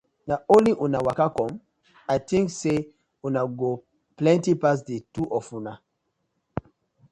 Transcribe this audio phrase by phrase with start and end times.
[0.27, 1.51] Na only una waka com?
[2.15, 2.77] I tink say
[3.27, 3.71] una go
[4.19, 5.73] plenty pass di two of una.